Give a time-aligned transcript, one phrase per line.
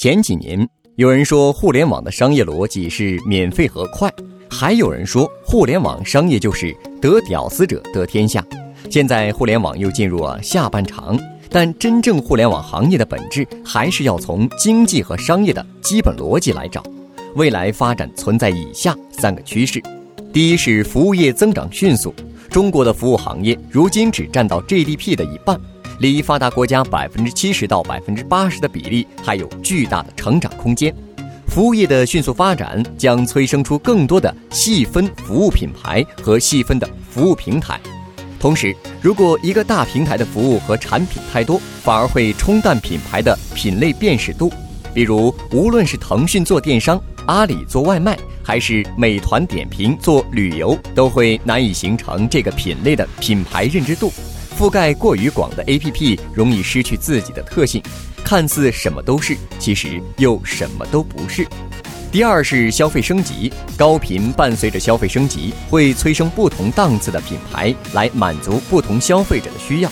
[0.00, 4.10] 前几年，有人说互联网的商业逻辑是免费和快，
[4.48, 8.42] 还有人说互联网商业就是得屌丝者得天下。
[8.90, 11.20] 现在互联网又进入了下半场，
[11.50, 16.82] 但真正互联网行业的本质还是要从经济和商业的基本逻辑来找。
[17.34, 19.82] 未来发展存在以下三个趋势：
[20.32, 22.14] 第一是服务业增长迅速，
[22.48, 25.60] 中国的服务行业如今只占到 GDP 的一半。
[26.00, 30.94] 离发达国家百分之七十到百分之八十的比例还有巨大的成长空间。
[31.46, 37.78] 服务业的迅速发展将催生出更多的细分服务品牌和细分的服务平台。
[38.38, 44.50] 同时，如果一个大平台的服务和产品太多，反而会冲淡品牌的品类辨识度。
[44.94, 54.10] 比如，无论是腾讯做电商、阿里做外卖，还是美团点评做旅游，都会难以形成这个品类的品牌认知度。
[54.60, 57.82] 覆盖过于广的 APP 容易失去自己的特性，
[58.22, 61.48] 看似什么都是，其实又什么都不是。
[62.12, 69.90] 第二是消费升级，高频伴随着消费升级，会催生不同档次的品牌来满足不同消费者的需要。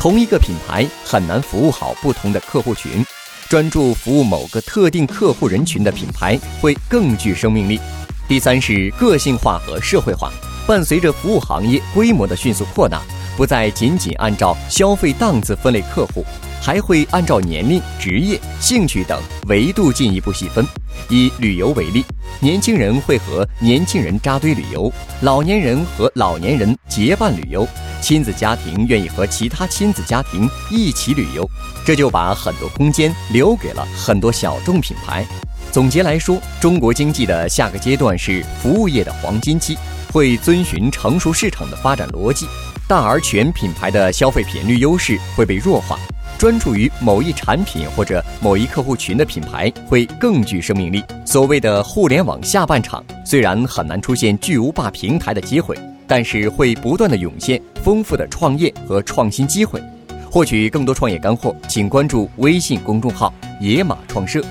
[0.00, 3.06] 同一个品牌很难服务好不同的客户群，
[3.48, 7.78] 专注服务某个特定客户人群的品牌会更具生命力。
[8.26, 10.32] 第三是个性化和社会化，
[10.66, 13.00] 伴随着服务行业规模的迅速扩大。
[13.38, 16.24] 不再仅仅按照消费档次分类客户，
[16.60, 20.66] 还会按照年龄、职业、兴趣等维度进一步细分。
[21.08, 22.04] 以旅游为例，
[22.40, 27.64] 年轻人会和年轻人扎堆旅游，老年人和老年人结伴旅游，
[28.00, 31.48] 亲子家庭愿意和其他亲子家庭一起旅游，
[31.86, 35.24] 这就把很多空间留给了很多小众品牌。
[35.70, 39.78] 总结来说，中国经济的下个阶段是服务业的黄金期，
[40.12, 42.48] 会遵循成熟市场的发展逻辑。
[42.88, 45.98] 大而全品牌的消费频率优势会被弱化，
[46.38, 51.04] 专注于某一产品或者某一客户群的品牌会更具生命力。
[51.22, 59.78] 所谓的互联网下半场，虽然很难出现巨无霸平台的机会，但是会不断的涌现丰富的创业和创新机会。
[60.30, 64.42] 获取更多创业干货，请关注微信公众号“野马创社”。